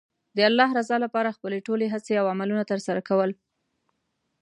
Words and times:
د 0.35 0.37
الله 0.49 0.69
رضا 0.79 0.97
لپاره 1.05 1.35
خپلې 1.37 1.57
ټولې 1.67 1.85
هڅې 1.93 2.13
او 2.21 2.25
عملونه 2.33 2.63
ترسره 2.71 3.01
کول. 3.09 3.31